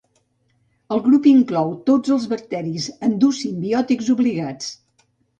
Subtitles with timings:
[0.93, 4.73] El grup inclou tots els bacteris endosimbiòtics obligats.